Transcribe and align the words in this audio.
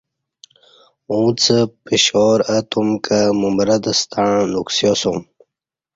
اوݩڅ 1.11 1.41
پشاوراہ 1.83 2.61
تم 2.71 2.87
کہ 3.05 3.19
ممرت 3.41 3.83
ستݩع 3.99 4.31
نکسیاسوم 4.53 5.19